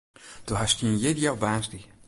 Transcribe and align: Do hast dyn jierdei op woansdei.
Do 0.47 0.53
hast 0.59 0.79
dyn 0.79 0.99
jierdei 1.01 1.31
op 1.33 1.41
woansdei. 1.43 1.81